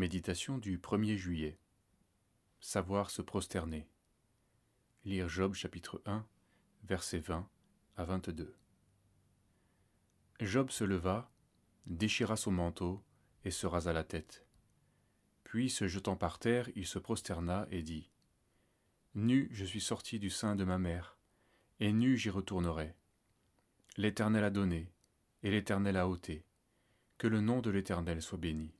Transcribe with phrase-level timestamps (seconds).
[0.00, 1.58] Méditation du 1er juillet.
[2.62, 3.86] Savoir se prosterner.
[5.04, 6.26] Lire Job chapitre 1,
[6.84, 7.46] versets 20
[7.98, 8.56] à 22.
[10.40, 11.30] Job se leva,
[11.84, 13.04] déchira son manteau
[13.44, 14.46] et se rasa la tête.
[15.44, 18.08] Puis, se jetant par terre, il se prosterna et dit
[19.12, 21.18] Nu, je suis sorti du sein de ma mère,
[21.78, 22.94] et nu j'y retournerai.
[23.98, 24.94] L'Éternel a donné,
[25.42, 26.46] et l'Éternel a ôté.
[27.18, 28.72] Que le nom de l'Éternel soit béni.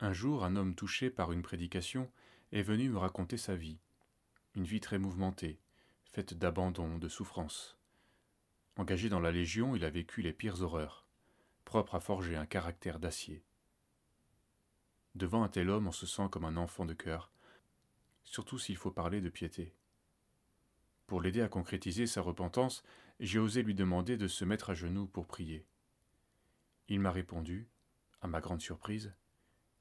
[0.00, 2.10] Un jour, un homme touché par une prédication
[2.52, 3.78] est venu me raconter sa vie,
[4.54, 5.58] une vie très mouvementée,
[6.12, 7.78] faite d'abandon, de souffrance.
[8.76, 11.06] Engagé dans la Légion, il a vécu les pires horreurs,
[11.64, 13.42] propre à forger un caractère d'acier.
[15.14, 17.32] Devant un tel homme, on se sent comme un enfant de cœur,
[18.22, 19.74] surtout s'il faut parler de piété.
[21.06, 22.82] Pour l'aider à concrétiser sa repentance,
[23.18, 25.64] j'ai osé lui demander de se mettre à genoux pour prier.
[26.88, 27.66] Il m'a répondu,
[28.20, 29.14] à ma grande surprise,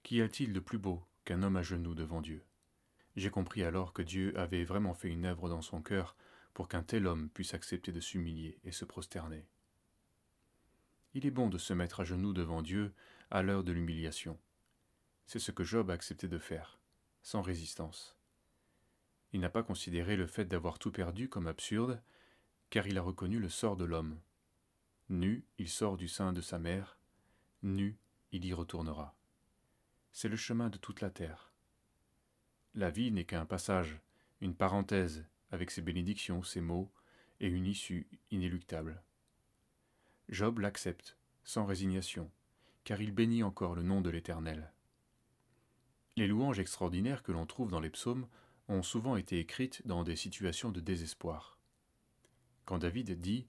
[0.05, 2.43] Qu'y a-t-il de plus beau qu'un homme à genoux devant Dieu?
[3.15, 6.15] J'ai compris alors que Dieu avait vraiment fait une œuvre dans son cœur
[6.53, 9.47] pour qu'un tel homme puisse accepter de s'humilier et se prosterner.
[11.15, 12.93] Il est bon de se mettre à genoux devant Dieu
[13.31, 14.37] à l'heure de l'humiliation.
[15.25, 16.77] C'est ce que Job a accepté de faire,
[17.23, 18.15] sans résistance.
[19.33, 21.99] Il n'a pas considéré le fait d'avoir tout perdu comme absurde,
[22.69, 24.19] car il a reconnu le sort de l'homme.
[25.09, 26.99] Nu, il sort du sein de sa mère,
[27.63, 27.97] nu,
[28.31, 29.15] il y retournera
[30.15, 31.51] c'est le chemin de toute la terre.
[32.73, 33.99] La vie n'est qu'un passage,
[34.39, 36.89] une parenthèse, avec ses bénédictions, ses maux,
[37.41, 39.03] et une issue inéluctable.
[40.29, 42.31] Job l'accepte, sans résignation,
[42.85, 44.71] car il bénit encore le nom de l'Éternel.
[46.15, 48.29] Les louanges extraordinaires que l'on trouve dans les psaumes
[48.69, 51.59] ont souvent été écrites dans des situations de désespoir.
[52.63, 53.47] Quand David dit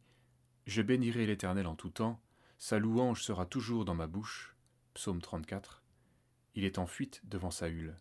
[0.67, 2.21] Je bénirai l'Éternel en tout temps,
[2.59, 4.57] sa louange sera toujours dans ma bouche,
[4.95, 5.85] psaume 34,
[6.57, 7.95] il est en fuite devant Saül,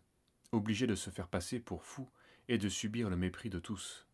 [0.51, 2.09] obligé de se faire passer pour fou
[2.47, 4.07] et de subir le mépris de tous.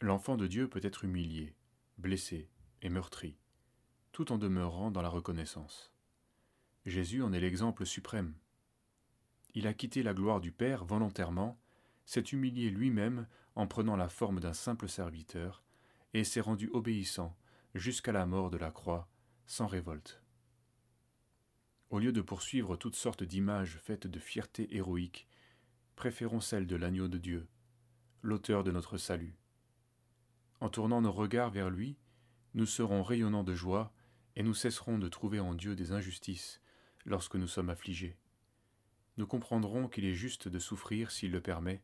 [0.00, 1.54] L'enfant de Dieu peut être humilié,
[1.98, 2.48] blessé
[2.82, 3.36] et meurtri,
[4.12, 5.92] tout en demeurant dans la reconnaissance.
[6.86, 8.34] Jésus en est l'exemple suprême.
[9.54, 11.60] Il a quitté la gloire du Père volontairement,
[12.06, 13.26] s'est humilié lui-même
[13.56, 15.62] en prenant la forme d'un simple serviteur,
[16.14, 17.36] et s'est rendu obéissant
[17.74, 19.08] jusqu'à la mort de la croix,
[19.46, 20.22] sans révolte.
[21.90, 25.26] Au lieu de poursuivre toutes sortes d'images faites de fierté héroïque,
[25.96, 27.48] préférons celle de l'agneau de Dieu,
[28.22, 29.36] l'auteur de notre salut.
[30.60, 31.98] En tournant nos regards vers lui,
[32.54, 33.92] nous serons rayonnants de joie
[34.36, 36.60] et nous cesserons de trouver en Dieu des injustices
[37.06, 38.16] lorsque nous sommes affligés.
[39.16, 41.82] Nous comprendrons qu'il est juste de souffrir s'il le permet,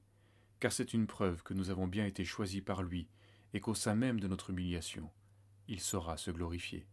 [0.60, 3.08] car c'est une preuve que nous avons bien été choisis par lui
[3.54, 5.10] et qu'au sein même de notre humiliation,
[5.66, 6.86] il saura se glorifier.